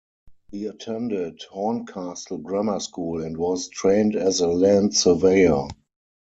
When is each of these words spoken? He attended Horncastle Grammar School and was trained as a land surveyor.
He 0.49 0.65
attended 0.65 1.43
Horncastle 1.51 2.39
Grammar 2.39 2.79
School 2.79 3.21
and 3.23 3.37
was 3.37 3.67
trained 3.69 4.15
as 4.15 4.39
a 4.39 4.47
land 4.47 4.95
surveyor. 4.95 5.67